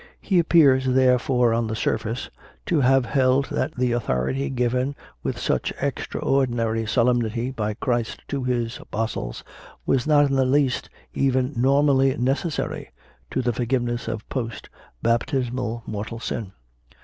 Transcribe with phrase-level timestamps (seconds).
[0.19, 2.31] He appears, therefore, on the surface,
[2.65, 8.79] to have held that the authority given with such extraordinary solemnity by Christ to His
[8.79, 9.43] Apostles,
[9.85, 12.89] was not in the least io CONFESSIONS OF A CONVERT even normally necessary
[13.29, 14.69] to the forgiveness of post
[15.03, 16.53] baptismal mortal sin.